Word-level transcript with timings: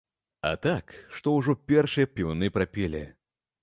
А 0.51 0.53
так, 0.63 0.95
што 1.19 1.35
ўжо 1.37 1.57
першыя 1.73 2.13
певуны 2.19 2.53
прапелі. 2.61 3.09